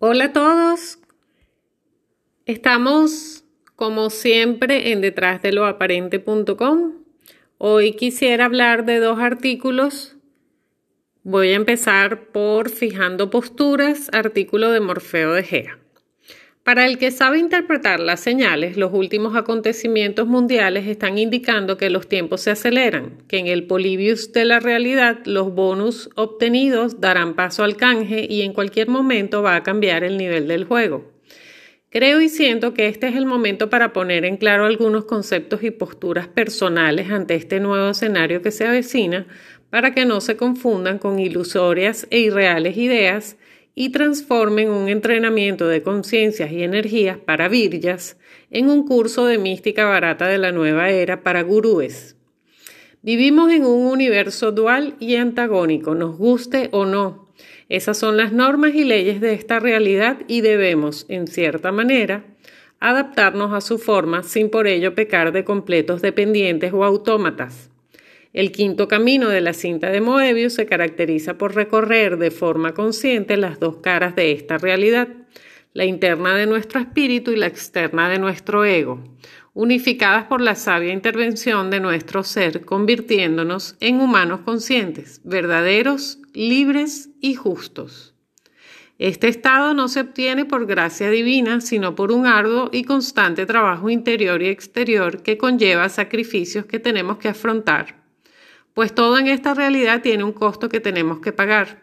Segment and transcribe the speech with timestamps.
[0.00, 1.00] Hola a todos.
[2.46, 6.92] Estamos como siempre en detrás de lo aparente.com.
[7.58, 10.16] Hoy quisiera hablar de dos artículos.
[11.24, 15.78] Voy a empezar por Fijando Posturas, artículo de Morfeo de Gea.
[16.68, 22.10] Para el que sabe interpretar las señales, los últimos acontecimientos mundiales están indicando que los
[22.10, 27.64] tiempos se aceleran, que en el Polybius de la realidad los bonus obtenidos darán paso
[27.64, 31.10] al canje y en cualquier momento va a cambiar el nivel del juego.
[31.88, 35.70] Creo y siento que este es el momento para poner en claro algunos conceptos y
[35.70, 39.26] posturas personales ante este nuevo escenario que se avecina,
[39.70, 43.38] para que no se confundan con ilusorias e irreales ideas
[43.80, 48.16] y transformen un entrenamiento de conciencias y energías para virjas
[48.50, 52.16] en un curso de mística barata de la nueva era para gurúes.
[53.02, 57.28] Vivimos en un universo dual y antagónico, nos guste o no.
[57.68, 62.24] Esas son las normas y leyes de esta realidad y debemos, en cierta manera,
[62.80, 67.70] adaptarnos a su forma sin por ello pecar de completos dependientes o autómatas.
[68.34, 73.38] El quinto camino de la cinta de Moebius se caracteriza por recorrer de forma consciente
[73.38, 75.08] las dos caras de esta realidad,
[75.72, 79.02] la interna de nuestro espíritu y la externa de nuestro ego,
[79.54, 87.34] unificadas por la sabia intervención de nuestro ser, convirtiéndonos en humanos conscientes, verdaderos, libres y
[87.34, 88.14] justos.
[88.98, 93.88] Este estado no se obtiene por gracia divina, sino por un arduo y constante trabajo
[93.88, 97.97] interior y exterior que conlleva sacrificios que tenemos que afrontar
[98.78, 101.82] pues todo en esta realidad tiene un costo que tenemos que pagar.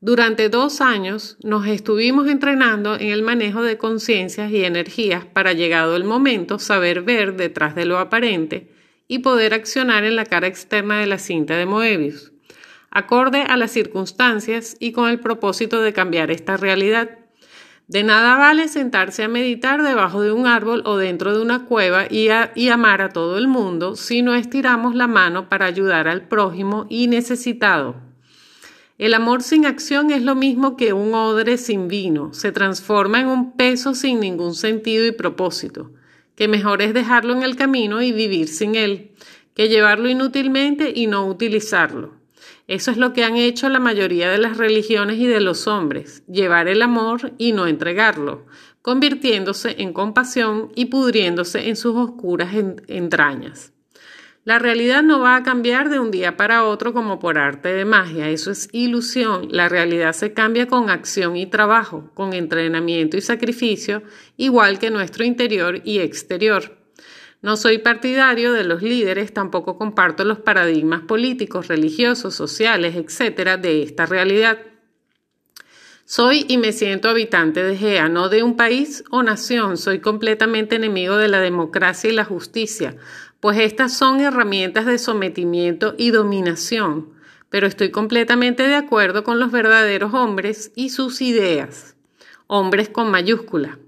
[0.00, 5.96] Durante dos años nos estuvimos entrenando en el manejo de conciencias y energías para llegado
[5.96, 8.70] el momento saber ver detrás de lo aparente
[9.08, 12.30] y poder accionar en la cara externa de la cinta de Moebius,
[12.88, 17.18] acorde a las circunstancias y con el propósito de cambiar esta realidad.
[17.88, 22.04] De nada vale sentarse a meditar debajo de un árbol o dentro de una cueva
[22.10, 22.28] y,
[22.68, 27.06] amar a todo el mundo si no estiramos la mano para ayudar al prójimo y
[27.06, 27.96] necesitado.
[28.98, 33.28] El amor sin acción es lo mismo que un odre sin vino, se transforma en
[33.28, 35.90] un peso sin ningún sentido y propósito,
[36.34, 39.12] que mejor es dejarlo en el camino y vivir sin él,
[39.54, 42.17] que llevarlo inútilmente y no utilizarlo.
[42.66, 46.22] Eso es lo que han hecho la mayoría de las religiones y de los hombres,
[46.26, 48.46] llevar el amor y no entregarlo,
[48.82, 52.54] convirtiéndose en compasión y pudriéndose en sus oscuras
[52.88, 53.72] entrañas.
[54.48, 57.84] La realidad no va a cambiar de un día para otro como por arte de
[57.84, 59.48] magia, eso es ilusión.
[59.50, 64.02] La realidad se cambia con acción y trabajo, con entrenamiento y sacrificio,
[64.38, 66.77] igual que nuestro interior y exterior.
[67.40, 73.82] No soy partidario de los líderes, tampoco comparto los paradigmas políticos, religiosos, sociales, etcétera, de
[73.82, 74.58] esta realidad.
[76.04, 79.76] Soy y me siento habitante de Gea, no de un país o nación.
[79.76, 82.96] Soy completamente enemigo de la democracia y la justicia,
[83.38, 87.12] pues estas son herramientas de sometimiento y dominación.
[87.50, 91.94] Pero estoy completamente de acuerdo con los verdaderos hombres y sus ideas.
[92.48, 93.78] Hombres con mayúscula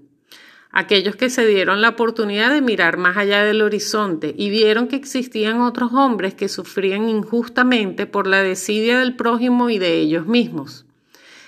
[0.71, 4.95] aquellos que se dieron la oportunidad de mirar más allá del horizonte y vieron que
[4.95, 10.85] existían otros hombres que sufrían injustamente por la desidia del prójimo y de ellos mismos.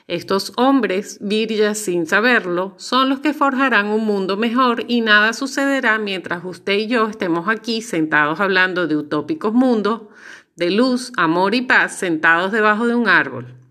[0.07, 5.97] Estos hombres, virjas sin saberlo, son los que forjarán un mundo mejor y nada sucederá
[5.97, 10.01] mientras usted y yo estemos aquí sentados hablando de utópicos mundos,
[10.57, 13.62] de luz, amor y paz, sentados debajo de un árbol.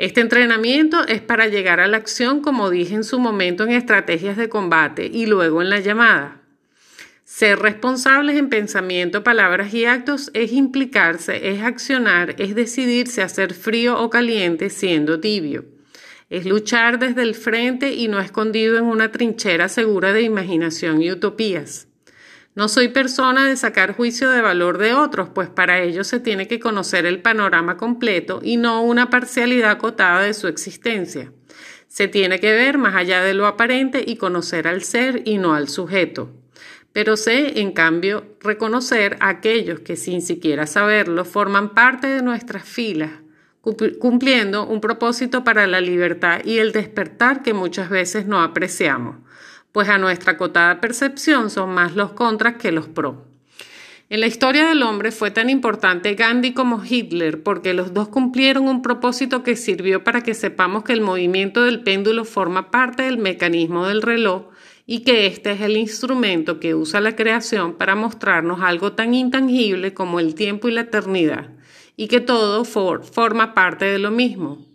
[0.00, 4.38] Este entrenamiento es para llegar a la acción, como dije en su momento, en estrategias
[4.38, 6.40] de combate y luego en la llamada.
[7.24, 13.52] Ser responsables en pensamiento, palabras y actos es implicarse, es accionar, es decidirse a ser
[13.52, 15.66] frío o caliente siendo tibio.
[16.30, 21.12] Es luchar desde el frente y no escondido en una trinchera segura de imaginación y
[21.12, 21.89] utopías.
[22.60, 26.46] No soy persona de sacar juicio de valor de otros, pues para ello se tiene
[26.46, 31.32] que conocer el panorama completo y no una parcialidad acotada de su existencia.
[31.88, 35.54] Se tiene que ver más allá de lo aparente y conocer al ser y no
[35.54, 36.34] al sujeto.
[36.92, 42.64] Pero sé, en cambio, reconocer a aquellos que sin siquiera saberlo forman parte de nuestras
[42.64, 43.12] filas,
[43.98, 49.16] cumpliendo un propósito para la libertad y el despertar que muchas veces no apreciamos
[49.72, 53.24] pues a nuestra acotada percepción son más los contras que los pro.
[54.08, 58.66] En la historia del hombre fue tan importante Gandhi como Hitler porque los dos cumplieron
[58.66, 63.18] un propósito que sirvió para que sepamos que el movimiento del péndulo forma parte del
[63.18, 64.48] mecanismo del reloj
[64.84, 69.94] y que este es el instrumento que usa la creación para mostrarnos algo tan intangible
[69.94, 71.50] como el tiempo y la eternidad,
[71.96, 74.69] y que todo forma parte de lo mismo.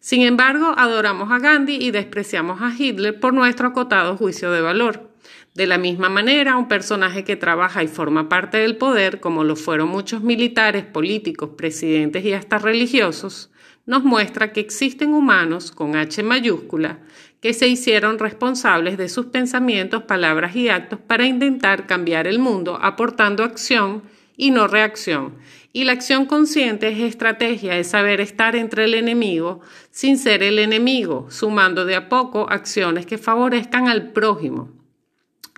[0.00, 5.10] Sin embargo, adoramos a Gandhi y despreciamos a Hitler por nuestro acotado juicio de valor.
[5.54, 9.56] De la misma manera, un personaje que trabaja y forma parte del poder, como lo
[9.56, 13.50] fueron muchos militares, políticos, presidentes y hasta religiosos,
[13.84, 17.00] nos muestra que existen humanos con H mayúscula
[17.40, 22.78] que se hicieron responsables de sus pensamientos, palabras y actos para intentar cambiar el mundo,
[22.80, 24.02] aportando acción
[24.36, 25.34] y no reacción.
[25.72, 29.60] Y la acción consciente es estrategia, es saber estar entre el enemigo
[29.90, 34.70] sin ser el enemigo, sumando de a poco acciones que favorezcan al prójimo,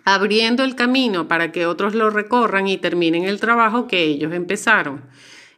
[0.05, 5.09] abriendo el camino para que otros lo recorran y terminen el trabajo que ellos empezaron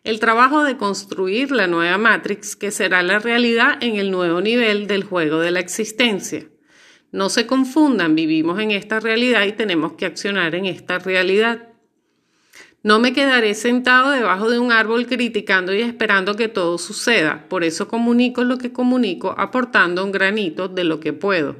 [0.05, 4.89] el trabajo de construir la nueva Matrix que será la realidad en el nuevo nivel
[4.89, 6.49] del juego de la existencia.
[7.13, 11.69] No se confundan, vivimos en esta realidad y tenemos que accionar en esta realidad.
[12.85, 17.45] No me quedaré sentado debajo de un árbol criticando y esperando que todo suceda.
[17.49, 21.55] Por eso comunico lo que comunico, aportando un granito de lo que puedo,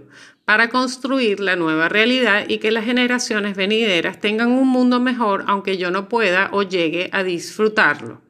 [0.45, 5.77] para construir la nueva realidad y que las generaciones venideras tengan un mundo mejor aunque
[5.77, 8.21] yo no pueda o llegue a disfrutarlo.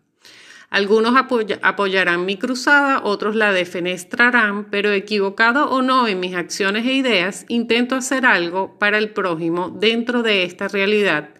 [0.68, 1.14] Algunos
[1.62, 7.46] apoyarán mi cruzada, otros la defenestrarán, pero equivocado o no en mis acciones e ideas,
[7.48, 11.30] intento hacer algo para el prójimo dentro de esta realidad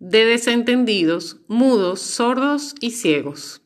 [0.00, 3.60] de desentendidos, mudos, sordos y ciegos.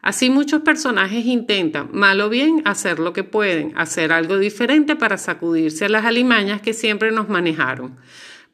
[0.00, 5.18] Así muchos personajes intentan, mal o bien, hacer lo que pueden, hacer algo diferente para
[5.18, 7.96] sacudirse a las alimañas que siempre nos manejaron.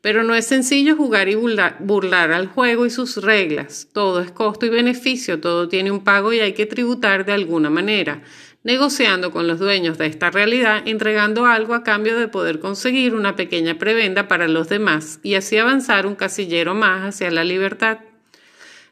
[0.00, 3.88] Pero no es sencillo jugar y burlar, al juego y sus reglas.
[3.92, 7.68] Todo es costo y beneficio, todo tiene un pago y hay que tributar de alguna
[7.68, 8.22] manera,
[8.62, 13.36] negociando con los dueños de esta realidad, entregando algo a cambio de poder conseguir una
[13.36, 17.98] pequeña prebenda para los demás y así avanzar un casillero más hacia la libertad.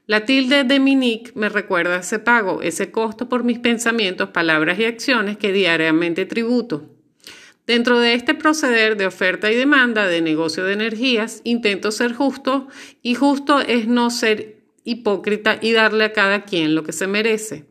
[0.06, 4.86] La tilde de Minique me recuerda ese pago, ese costo por mis pensamientos, palabras y
[4.86, 6.88] acciones que diariamente tributo.
[7.66, 12.68] Dentro de este proceder de oferta y demanda de negocio de energías, intento ser justo
[13.02, 17.66] y justo es no ser hipócrita y darle a cada quien lo que se merece.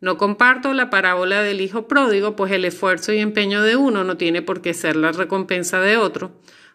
[0.00, 4.16] No comparto la parábola del hijo pródigo, pues el esfuerzo y empeño de uno no
[4.16, 6.32] tiene por qué ser la recompensa de otro.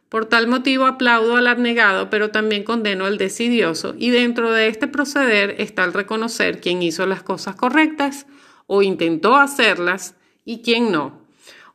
[0.10, 4.88] Por tal motivo aplaudo al abnegado, pero también condeno al decidioso, y dentro de este
[4.88, 8.28] proceder está el reconocer quién hizo las cosas correctas
[8.68, 11.26] o intentó hacerlas y quién no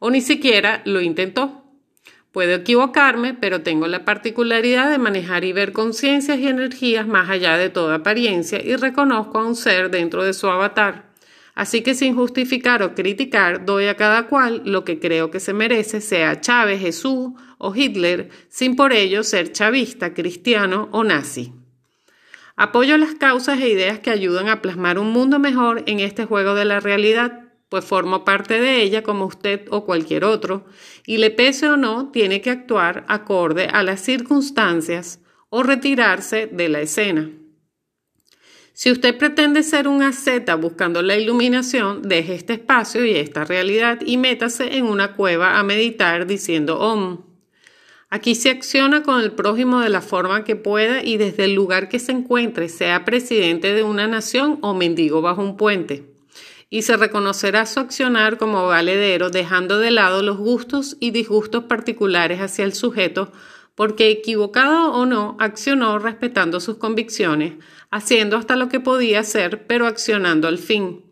[0.00, 1.62] o ni siquiera lo intentó.
[2.32, 7.56] Puedo equivocarme, pero tengo la particularidad de manejar y ver conciencias y energías más allá
[7.56, 11.09] de toda apariencia y reconozco a un ser dentro de su avatar.
[11.60, 15.52] Así que sin justificar o criticar, doy a cada cual lo que creo que se
[15.52, 21.52] merece, sea Chávez, Jesús o Hitler, sin por ello ser chavista, cristiano o nazi.
[22.56, 26.54] Apoyo las causas e ideas que ayudan a plasmar un mundo mejor en este juego
[26.54, 30.64] de la realidad pues forma parte de ella como usted o cualquier otro,
[31.04, 35.20] y le pese o no, tiene que actuar acorde a las circunstancias
[35.50, 37.30] o retirarse de la escena.
[38.82, 43.98] Si usted pretende ser un asceta buscando la iluminación, deje este espacio y esta realidad
[44.06, 47.20] y métase en una cueva a meditar diciendo Om.
[48.08, 51.90] Aquí se acciona con el prójimo de la forma que pueda y desde el lugar
[51.90, 56.10] que se encuentre, sea presidente de una nación o mendigo bajo un puente
[56.70, 62.40] y se reconocerá su accionar como valedero, dejando de lado los gustos y disgustos particulares
[62.40, 63.32] hacia el sujeto,
[63.80, 67.54] porque equivocado o no, accionó respetando sus convicciones,
[67.90, 71.06] haciendo hasta lo que podía hacer, pero accionando al fin.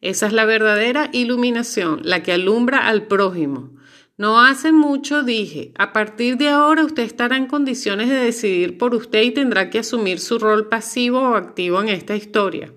[0.00, 3.70] Esa es la verdadera iluminación, la que alumbra al prójimo.
[4.16, 8.96] No hace mucho dije, a partir de ahora usted estará en condiciones de decidir por
[8.96, 12.72] usted y tendrá que asumir su rol pasivo o activo en esta historia.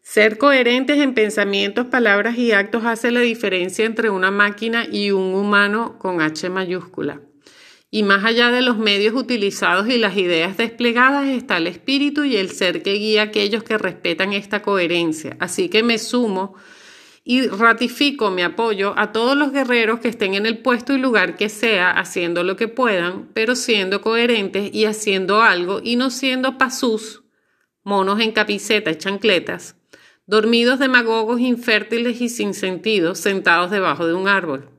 [0.00, 5.34] Ser coherentes en pensamientos, palabras y actos hace la diferencia entre una máquina y un
[5.34, 7.20] humano con H mayúscula.
[7.90, 12.36] Y más allá de los medios utilizados y las ideas desplegadas está el espíritu y
[12.36, 15.36] el ser que guía a aquellos que respetan esta coherencia.
[15.40, 16.54] Así que me sumo
[17.24, 21.36] y ratifico mi apoyo a todos los guerreros que estén en el puesto y lugar
[21.36, 26.56] que sea, haciendo lo que puedan, pero siendo coherentes y haciendo algo y no siendo
[26.56, 27.24] pasús,
[27.84, 29.76] monos en capiceta y chancletas,
[30.26, 34.77] dormidos demagogos infértiles y sin sentido, sentados debajo de un árbol.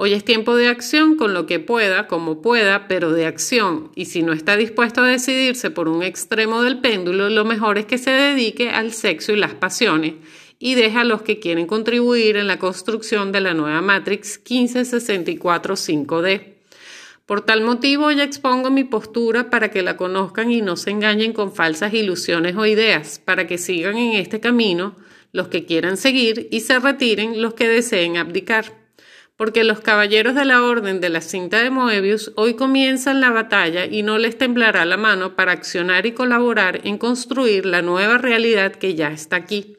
[0.00, 4.04] Hoy es tiempo de acción con lo que pueda, como pueda, pero de acción, y
[4.04, 7.98] si no está dispuesto a decidirse por un extremo del péndulo, lo mejor es que
[7.98, 10.14] se dedique al sexo y las pasiones,
[10.60, 16.42] y deja a los que quieren contribuir en la construcción de la nueva Matrix 1564-5D.
[17.26, 21.32] Por tal motivo ya expongo mi postura para que la conozcan y no se engañen
[21.32, 24.94] con falsas ilusiones o ideas, para que sigan en este camino,
[25.32, 28.87] los que quieran seguir y se retiren los que deseen abdicar.
[29.38, 33.86] Porque los caballeros de la Orden de la Cinta de Moebius hoy comienzan la batalla
[33.86, 38.72] y no les temblará la mano para accionar y colaborar en construir la nueva realidad
[38.72, 39.76] que ya está aquí,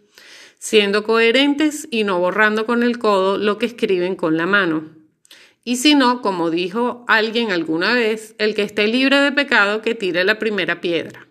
[0.60, 4.96] siendo coherentes y no borrando con el codo lo que escriben con la mano.
[5.66, 9.94] Y si no, como dijo alguien alguna vez, el que esté libre de pecado que
[9.94, 11.28] tire la primera piedra.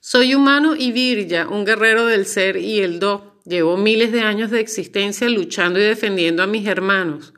[0.00, 3.27] Soy humano y Virya, un guerrero del ser y el do.
[3.48, 7.32] Llevo miles de años de existencia luchando y defendiendo a mis hermanos,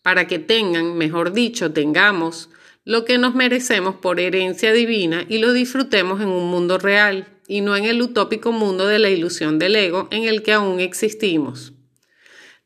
[0.00, 2.50] para que tengan, mejor dicho, tengamos,
[2.84, 7.62] lo que nos merecemos por herencia divina y lo disfrutemos en un mundo real, y
[7.62, 11.72] no en el utópico mundo de la ilusión del ego en el que aún existimos.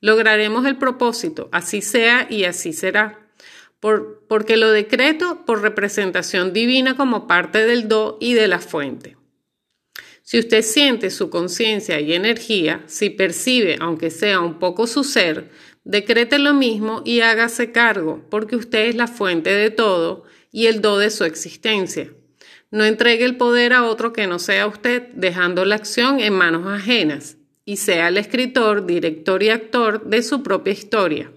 [0.00, 3.30] Lograremos el propósito, así sea y así será,
[3.80, 9.19] porque lo decreto por representación divina como parte del do y de la fuente.
[10.30, 15.50] Si usted siente su conciencia y energía, si percibe, aunque sea un poco su ser,
[15.82, 20.22] decrete lo mismo y hágase cargo, porque usted es la fuente de todo
[20.52, 22.12] y el do de su existencia.
[22.70, 26.64] No entregue el poder a otro que no sea usted, dejando la acción en manos
[26.68, 31.32] ajenas, y sea el escritor, director y actor de su propia historia.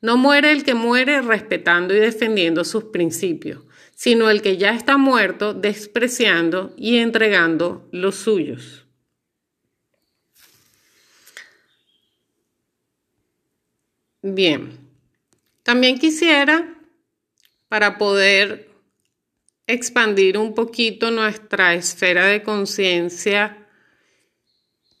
[0.00, 3.65] No muere el que muere respetando y defendiendo sus principios
[3.96, 8.84] sino el que ya está muerto despreciando y entregando los suyos.
[14.20, 14.78] Bien,
[15.62, 16.78] también quisiera,
[17.68, 18.68] para poder
[19.66, 23.66] expandir un poquito nuestra esfera de conciencia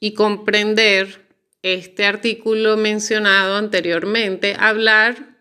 [0.00, 1.28] y comprender
[1.60, 5.36] este artículo mencionado anteriormente, hablar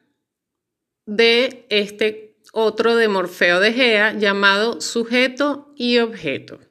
[1.06, 6.62] de este otro de Morfeo de Gea llamado sujeto y objeto.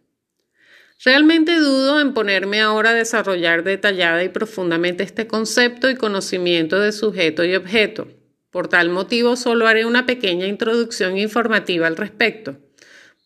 [1.05, 6.91] Realmente dudo en ponerme ahora a desarrollar detallada y profundamente este concepto y conocimiento de
[6.91, 8.09] sujeto y objeto.
[8.51, 12.57] Por tal motivo solo haré una pequeña introducción informativa al respecto,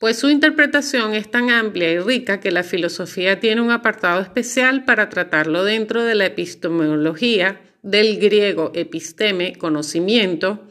[0.00, 4.84] pues su interpretación es tan amplia y rica que la filosofía tiene un apartado especial
[4.84, 10.67] para tratarlo dentro de la epistemología del griego episteme, conocimiento,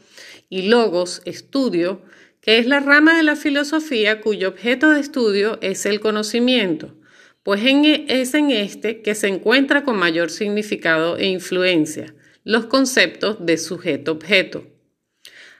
[0.48, 2.02] y logos, estudio,
[2.40, 6.94] que es la rama de la filosofía cuyo objeto de estudio es el conocimiento,
[7.42, 12.14] pues e, es en este que se encuentra con mayor significado e influencia
[12.44, 14.66] los conceptos de sujeto-objeto.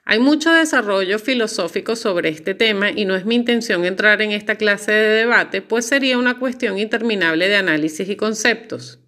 [0.05, 4.57] Hay mucho desarrollo filosófico sobre este tema y no es mi intención entrar en esta
[4.57, 9.01] clase de debate, pues sería una cuestión interminable de análisis y conceptos.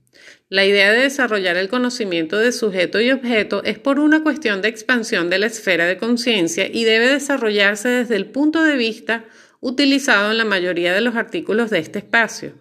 [0.53, 4.69] La idea de desarrollar el conocimiento de sujeto y objeto es por una cuestión de
[4.69, 9.27] expansión de la esfera de conciencia y debe desarrollarse desde el punto de vista
[9.61, 12.55] utilizado en la mayoría de los artículos de este espacio,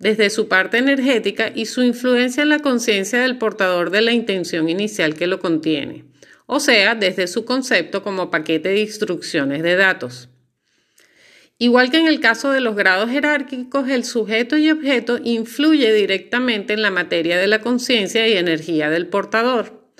[0.00, 4.68] desde su parte energética y su influencia en la conciencia del portador de la intención
[4.68, 6.02] inicial que lo contiene,
[6.46, 10.30] o sea, desde su concepto como paquete de instrucciones de datos.
[11.58, 16.74] Igual que en el caso de los grados jerárquicos, el sujeto y objeto influye directamente
[16.74, 19.90] en la materia de la conciencia y energía del portador,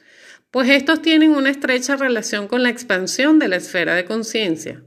[0.51, 4.83] pues estos tienen una estrecha relación con la expansión de la esfera de conciencia,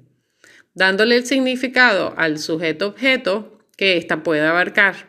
[0.76, 5.09] dándole el significado al sujeto-objeto que ésta puede abarcar.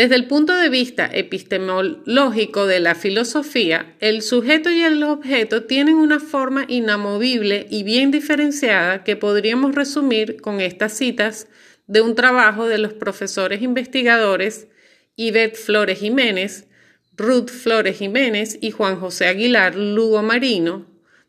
[0.00, 5.96] Desde el punto de vista epistemológico de la filosofía, el sujeto y el objeto tienen
[5.96, 11.48] una forma inamovible y bien diferenciada que podríamos resumir con estas citas
[11.86, 14.68] de un trabajo de los profesores investigadores
[15.16, 16.66] Yvette Flores Jiménez,
[17.14, 20.86] Ruth Flores Jiménez y Juan José Aguilar Lugo Marino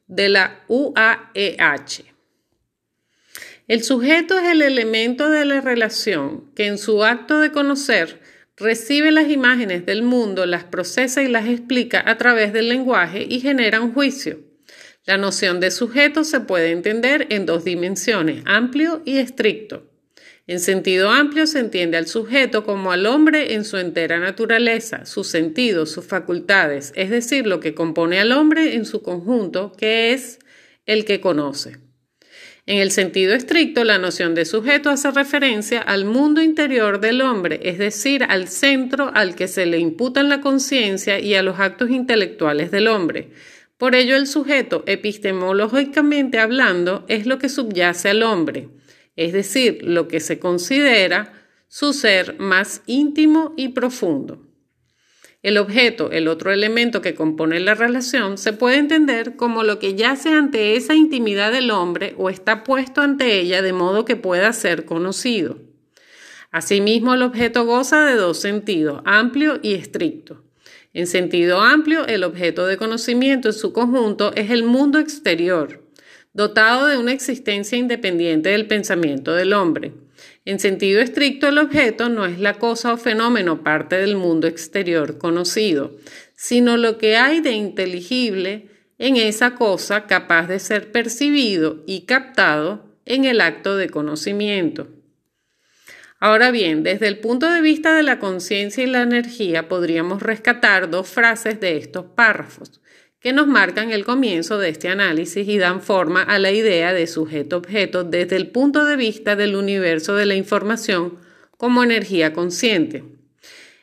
[0.07, 2.05] de la UAEH.
[3.67, 8.21] El sujeto es el elemento de la relación que en su acto de conocer
[8.57, 13.39] recibe las imágenes del mundo, las procesa y las explica a través del lenguaje y
[13.39, 14.39] genera un juicio.
[15.05, 19.89] La noción de sujeto se puede entender en dos dimensiones, amplio y estricto.
[20.47, 25.27] En sentido amplio se entiende al sujeto como al hombre en su entera naturaleza, sus
[25.27, 30.39] sentidos, sus facultades, es decir, lo que compone al hombre en su conjunto, que es
[30.85, 31.77] el que conoce.
[32.67, 37.59] En el sentido estricto, la noción de sujeto hace referencia al mundo interior del hombre,
[37.63, 41.89] es decir, al centro al que se le imputan la conciencia y a los actos
[41.89, 43.31] intelectuales del hombre.
[43.77, 48.69] Por ello, el sujeto, epistemológicamente hablando, es lo que subyace al hombre,
[49.15, 51.33] es decir, lo que se considera
[51.67, 54.50] su ser más íntimo y profundo.
[55.43, 59.95] El objeto, el otro elemento que compone la relación, se puede entender como lo que
[59.95, 64.53] yace ante esa intimidad del hombre o está puesto ante ella de modo que pueda
[64.53, 65.57] ser conocido.
[66.51, 70.43] Asimismo, el objeto goza de dos sentidos, amplio y estricto.
[70.93, 75.81] En sentido amplio, el objeto de conocimiento en su conjunto es el mundo exterior,
[76.33, 79.93] dotado de una existencia independiente del pensamiento del hombre.
[80.51, 85.17] En sentido estricto, el objeto no es la cosa o fenómeno parte del mundo exterior
[85.17, 85.95] conocido,
[86.35, 88.67] sino lo que hay de inteligible
[88.97, 94.89] en esa cosa capaz de ser percibido y captado en el acto de conocimiento.
[96.19, 100.89] Ahora bien, desde el punto de vista de la conciencia y la energía, podríamos rescatar
[100.89, 102.81] dos frases de estos párrafos
[103.21, 107.05] que nos marcan el comienzo de este análisis y dan forma a la idea de
[107.05, 111.19] sujeto-objeto desde el punto de vista del universo de la información
[111.55, 113.03] como energía consciente.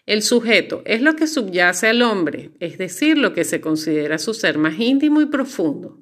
[0.07, 4.35] El sujeto es lo que subyace al hombre, es decir, lo que se considera su
[4.35, 6.01] ser más íntimo y profundo,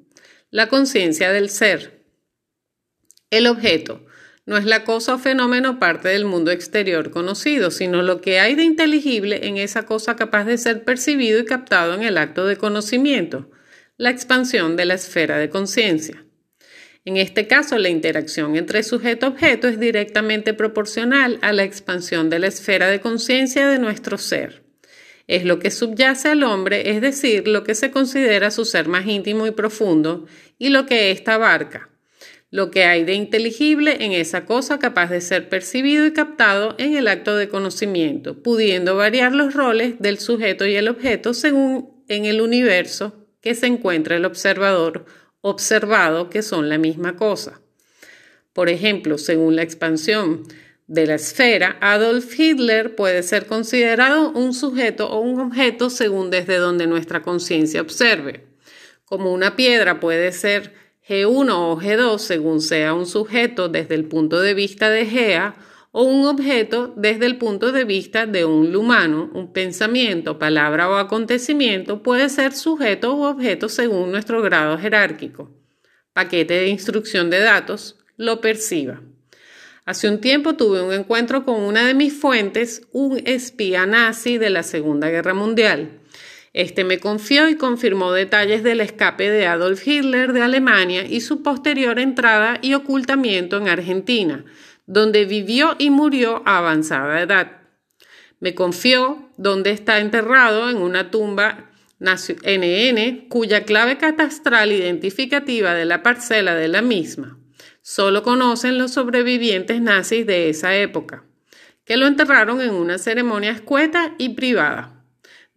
[0.49, 2.03] la conciencia del ser.
[3.29, 4.06] El objeto
[4.47, 8.55] no es la cosa o fenómeno parte del mundo exterior conocido, sino lo que hay
[8.55, 12.55] de inteligible en esa cosa capaz de ser percibido y captado en el acto de
[12.55, 13.51] conocimiento,
[13.97, 16.23] la expansión de la esfera de conciencia.
[17.03, 22.47] En este caso, la interacción entre sujeto-objeto es directamente proporcional a la expansión de la
[22.47, 24.63] esfera de conciencia de nuestro ser.
[25.27, 29.05] Es lo que subyace al hombre, es decir, lo que se considera su ser más
[29.07, 30.25] íntimo y profundo,
[30.57, 31.89] y lo que ésta abarca,
[32.49, 36.95] lo que hay de inteligible en esa cosa capaz de ser percibido y captado en
[36.95, 42.25] el acto de conocimiento, pudiendo variar los roles del sujeto y el objeto según en
[42.25, 45.05] el universo que se encuentra el observador
[45.41, 47.61] observado que son la misma cosa.
[48.53, 50.43] Por ejemplo, según la expansión
[50.87, 56.57] de la esfera, Adolf Hitler puede ser considerado un sujeto o un objeto según desde
[56.57, 58.47] donde nuestra conciencia observe.
[59.05, 60.73] Como una piedra puede ser
[61.07, 65.55] G1 o G2 según sea un sujeto desde el punto de vista de Gea
[65.91, 70.95] o un objeto desde el punto de vista de un humano, un pensamiento, palabra o
[70.95, 75.49] acontecimiento puede ser sujeto u objeto según nuestro grado jerárquico.
[76.13, 79.01] Paquete de instrucción de datos lo perciba.
[79.85, 84.49] Hace un tiempo tuve un encuentro con una de mis fuentes, un espía nazi de
[84.49, 86.01] la Segunda Guerra Mundial.
[86.57, 91.43] Este me confió y confirmó detalles del escape de Adolf Hitler de Alemania y su
[91.43, 94.43] posterior entrada y ocultamiento en Argentina,
[94.87, 97.61] donde vivió y murió a avanzada edad.
[98.39, 106.01] Me confió dónde está enterrado en una tumba NN cuya clave catastral identificativa de la
[106.01, 107.37] parcela de la misma
[107.83, 111.23] solo conocen los sobrevivientes nazis de esa época,
[111.85, 114.96] que lo enterraron en una ceremonia escueta y privada.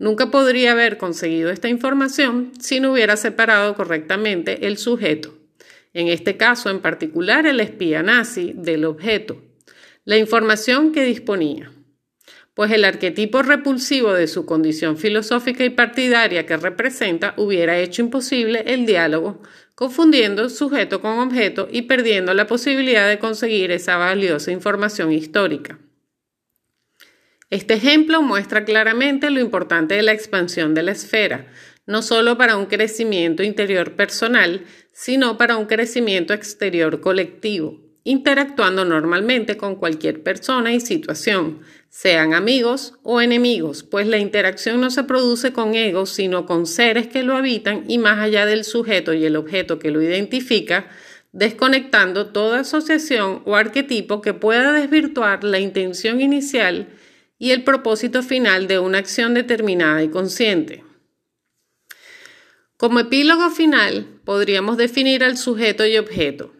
[0.00, 5.34] Nunca podría haber conseguido esta información si no hubiera separado correctamente el sujeto,
[5.92, 9.42] en este caso en particular el espía nazi, del objeto,
[10.06, 11.70] la información que disponía,
[12.54, 18.64] pues el arquetipo repulsivo de su condición filosófica y partidaria que representa hubiera hecho imposible
[18.68, 19.42] el diálogo,
[19.74, 25.78] confundiendo sujeto con objeto y perdiendo la posibilidad de conseguir esa valiosa información histórica.
[27.50, 31.48] Este ejemplo muestra claramente lo importante de la expansión de la esfera,
[31.84, 39.56] no solo para un crecimiento interior personal, sino para un crecimiento exterior colectivo, interactuando normalmente
[39.56, 45.52] con cualquier persona y situación, sean amigos o enemigos, pues la interacción no se produce
[45.52, 49.34] con egos, sino con seres que lo habitan y más allá del sujeto y el
[49.34, 50.88] objeto que lo identifica,
[51.32, 56.86] desconectando toda asociación o arquetipo que pueda desvirtuar la intención inicial
[57.40, 60.84] y el propósito final de una acción determinada y consciente.
[62.76, 66.54] Como epílogo final, podríamos definir al sujeto y objeto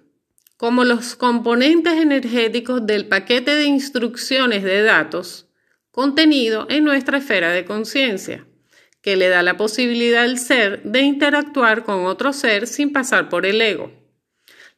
[0.60, 5.48] como los componentes energéticos del paquete de instrucciones de datos
[5.90, 8.46] contenido en nuestra esfera de conciencia,
[9.00, 13.46] que le da la posibilidad al ser de interactuar con otro ser sin pasar por
[13.46, 13.99] el ego.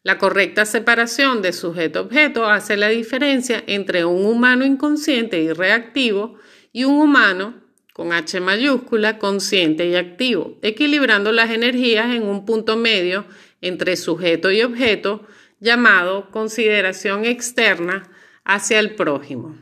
[0.02, 6.38] La correcta separación de sujeto-objeto hace la diferencia entre un humano inconsciente y reactivo
[6.72, 7.62] y un humano
[7.92, 13.26] con H mayúscula consciente y activo, equilibrando las energías en un punto medio
[13.60, 15.24] entre sujeto y objeto
[15.60, 18.10] llamado consideración externa
[18.44, 19.56] hacia el prójimo.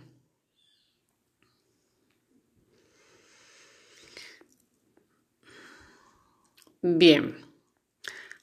[6.81, 7.50] Bien.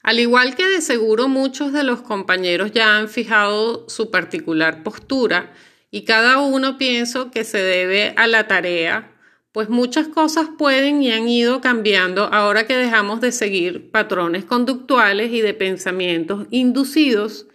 [0.08, 5.52] Al igual que de seguro muchos de los compañeros ya han fijado su particular postura
[5.90, 9.14] y cada uno pienso que se debe a la tarea,
[9.52, 15.30] pues muchas cosas pueden y han ido cambiando ahora que dejamos de seguir patrones conductuales
[15.30, 17.46] y de pensamientos inducidos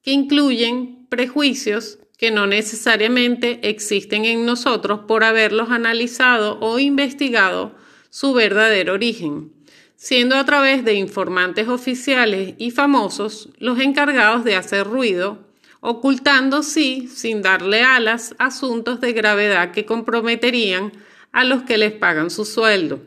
[0.00, 7.76] que incluyen prejuicios que no necesariamente existen en nosotros por haberlos analizado o investigado
[8.08, 9.57] su verdadero origen,
[9.98, 15.40] siendo a través de informantes oficiales y famosos los encargados de hacer ruido,
[15.80, 20.92] ocultando sí, sin darle alas, asuntos de gravedad que comprometerían
[21.32, 23.00] a los que les pagan su sueldo.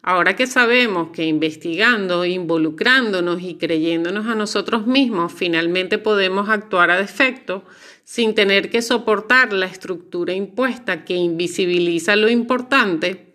[0.00, 6.98] Ahora que sabemos que investigando, involucrándonos y creyéndonos a nosotros mismos, finalmente podemos actuar a
[6.98, 7.64] defecto,
[8.04, 13.31] sin tener que soportar la estructura impuesta que invisibiliza lo importante,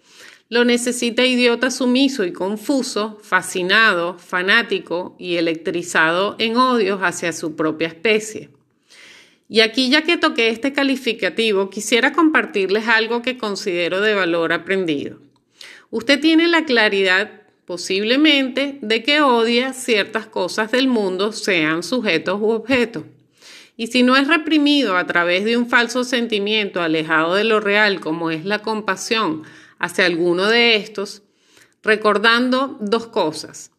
[0.49, 7.87] lo necesita idiota sumiso y confuso, fascinado, fanático y electrizado en odios hacia su propia
[7.87, 8.49] especie.
[9.49, 15.19] Y aquí ya que toqué este calificativo, quisiera compartirles algo que considero de valor aprendido.
[15.89, 22.51] Usted tiene la claridad posiblemente de que odia ciertas cosas del mundo, sean sujetos u
[22.51, 23.03] objetos.
[23.75, 27.99] Y si no es reprimido a través de un falso sentimiento alejado de lo real,
[27.99, 29.43] como es la compasión
[29.79, 31.23] hacia alguno de estos,
[31.83, 33.71] recordando dos cosas.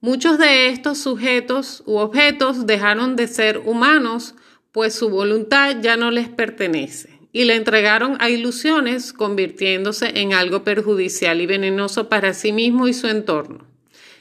[0.00, 4.34] Muchos de estos sujetos u objetos dejaron de ser humanos,
[4.72, 10.64] pues su voluntad ya no les pertenece y le entregaron a ilusiones, convirtiéndose en algo
[10.64, 13.66] perjudicial y venenoso para sí mismo y su entorno.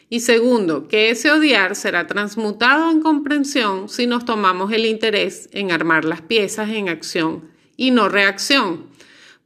[0.10, 5.72] Y segundo, que ese odiar será transmutado en comprensión si nos tomamos el interés en
[5.72, 8.88] armar las piezas en acción y no reacción.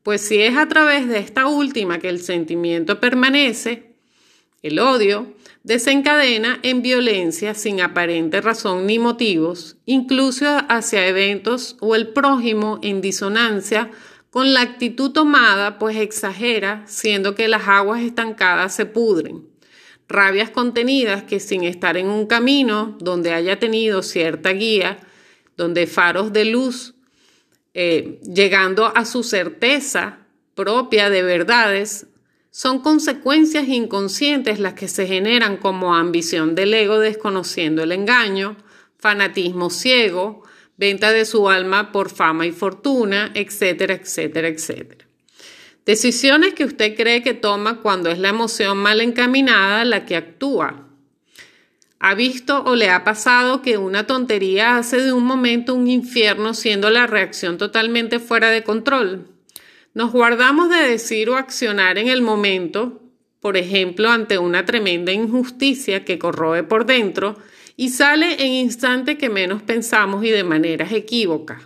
[0.06, 3.96] Pues si es a través de esta última que el sentimiento permanece,
[4.62, 12.10] el odio, desencadena en violencia sin aparente razón ni motivos, incluso hacia eventos o el
[12.10, 13.89] prójimo en disonancia
[14.30, 19.48] con la actitud tomada, pues exagera, siendo que las aguas estancadas se pudren.
[20.08, 25.00] Rabias contenidas que sin estar en un camino donde haya tenido cierta guía,
[25.58, 26.95] donde faros de luz,
[27.76, 30.20] eh, llegando a su certeza
[30.56, 32.08] propia de verdades,
[32.50, 38.56] son consecuencias inconscientes las que se generan como ambición del ego desconociendo el engaño,
[38.98, 40.44] fanatismo ciego,
[40.78, 45.06] venta de su alma por fama y fortuna, etcétera, etcétera, etcétera.
[45.86, 50.85] Decisiones que usted cree que toma cuando es la emoción mal encaminada la que actúa.
[52.08, 56.54] ¿Ha visto o le ha pasado que una tontería hace de un momento un infierno
[56.54, 59.28] siendo la reacción totalmente fuera de control?
[59.96, 63.02] Nos guardamos de decir o accionar en el momento,
[63.39, 67.39] por ejemplo, ante una tremenda injusticia que corroe por dentro
[67.76, 71.63] y sale en instante que menos pensamos y de maneras equívocas.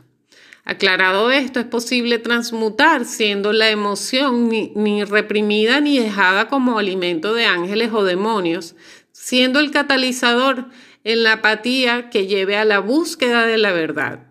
[0.69, 7.33] Aclarado esto, es posible transmutar siendo la emoción ni, ni, reprimida ni dejada como alimento
[7.33, 8.75] de ángeles o demonios,
[9.21, 10.69] siendo el catalizador
[11.03, 14.27] en la apatía que lleve a la búsqueda de la verdad.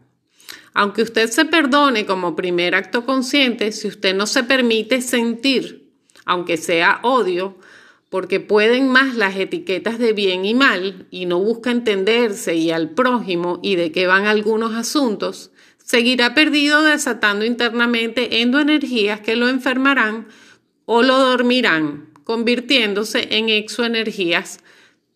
[0.72, 5.92] Aunque usted se perdone como primer acto consciente, si usted no se permite sentir,
[6.24, 7.58] aunque sea odio,
[8.08, 12.90] porque pueden más las etiquetas de bien y mal y no busca entenderse y al
[12.90, 15.52] prójimo y de qué van algunos asuntos,
[15.84, 20.28] seguirá perdido desatando internamente endoenergías que lo enfermarán
[20.86, 24.60] o lo dormirán, convirtiéndose en exoenergías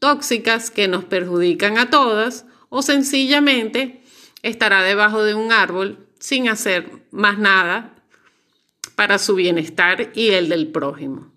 [0.03, 4.03] tóxicas que nos perjudican a todas o sencillamente
[4.43, 7.95] estará debajo de un árbol sin hacer más nada
[8.97, 11.31] para su bienestar y el del prójimo.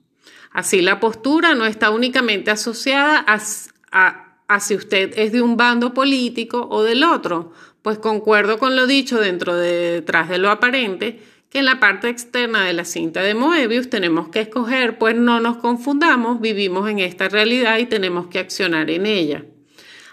[0.50, 6.68] Así la postura no está únicamente asociada a, si usted es de un bando político
[6.68, 11.22] o del otro, pues concuerdo con lo dicho dentro de detrás de lo aparente,
[11.60, 15.58] en la parte externa de la cinta de Moebius tenemos que escoger, pues no nos
[15.58, 19.46] confundamos, vivimos en esta realidad y tenemos que accionar en ella.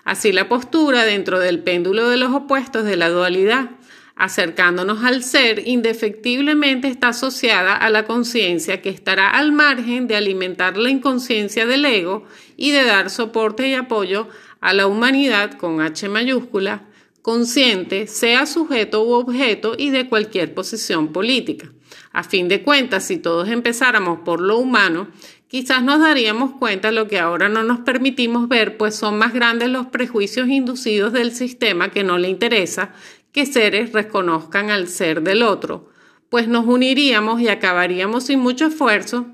[0.04, 3.70] Así la postura dentro del péndulo de los opuestos de la dualidad,
[4.14, 10.76] acercándonos al ser, indefectiblemente está asociada a la conciencia que estará al margen de alimentar
[10.76, 12.24] la inconsciencia del ego
[12.56, 14.28] y de dar soporte y apoyo
[14.60, 16.84] a la humanidad con H mayúscula,
[17.22, 21.72] consciente, sea sujeto u objeto y de cualquier posición política.
[22.12, 25.08] A fin de cuentas, si todos empezáramos por lo humano,
[25.48, 29.32] quizás nos daríamos cuenta de lo que ahora no nos permitimos ver, pues son más
[29.32, 32.92] grandes los prejuicios inducidos del sistema que no le interesa
[33.32, 35.88] que seres reconozcan al ser del otro,
[36.28, 39.26] pues nos uniríamos y acabaríamos sin mucho esfuerzo,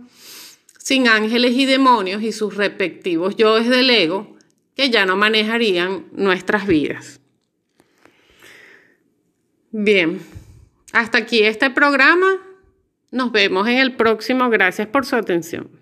[0.79, 4.37] sin ángeles y demonios y sus respectivos yoes del ego,
[4.77, 7.18] que ya no manejarían nuestras vidas.
[9.71, 10.21] Bien,
[10.93, 12.27] hasta aquí este programa.
[13.11, 14.49] Nos vemos en el próximo.
[14.51, 15.78] Gracias por su atención.